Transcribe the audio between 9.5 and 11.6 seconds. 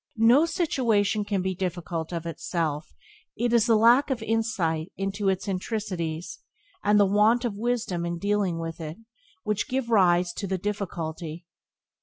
give rise to the difficulty.